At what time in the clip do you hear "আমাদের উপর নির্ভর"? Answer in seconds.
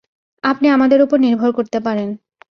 0.69-1.49